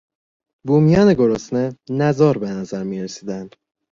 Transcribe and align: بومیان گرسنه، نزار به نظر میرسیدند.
بومیان 0.65 1.07
گرسنه، 1.19 1.65
نزار 1.99 2.35
به 2.37 2.49
نظر 2.49 2.83
میرسیدند. 2.83 3.55